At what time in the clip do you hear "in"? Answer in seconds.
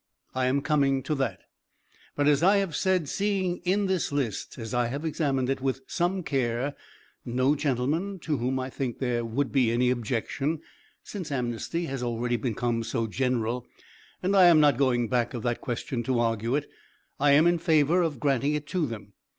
3.57-3.85, 17.45-17.59